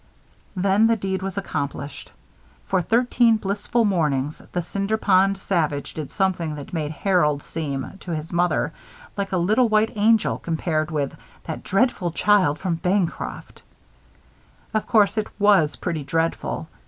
Then 0.55 0.87
the 0.87 0.95
deed 0.95 1.21
was 1.21 1.37
accomplished. 1.37 2.11
For 2.65 2.81
thirteen 2.81 3.37
blissful 3.37 3.85
mornings, 3.85 4.41
the 4.51 4.63
Cinder 4.63 4.97
Pond 4.97 5.37
Savage 5.37 5.93
did 5.93 6.09
something 6.09 6.55
that 6.55 6.73
made 6.73 6.89
Harold 6.89 7.43
seem, 7.43 7.97
to 7.99 8.09
his 8.15 8.33
mother, 8.33 8.73
like 9.15 9.31
a 9.31 9.37
little 9.37 9.69
white 9.69 9.95
angel, 9.95 10.39
compared 10.39 10.89
with 10.89 11.15
"that 11.43 11.61
dreadful 11.63 12.09
child 12.11 12.57
from 12.57 12.77
Bancroft." 12.81 13.61
Of 14.73 14.87
course, 14.87 15.19
it 15.19 15.27
was 15.39 15.75
pretty 15.75 16.03
dreadful. 16.03 16.67